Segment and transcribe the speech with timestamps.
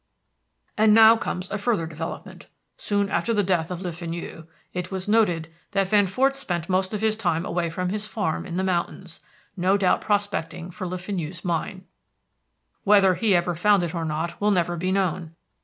[0.79, 2.47] "And now comes a further development.
[2.75, 6.91] Soon after the death of Le Fenu, it was noted that Van Fort spent most
[6.91, 9.19] of his time away from his farm in the mountains,
[9.55, 11.85] no doubt prospecting for Le Fenu's mine.
[12.83, 15.35] Whether he ever found it or not will never be known.